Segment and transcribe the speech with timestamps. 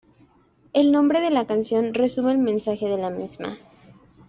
[0.73, 3.59] El nombre de la canción resume el mensaje de la misma.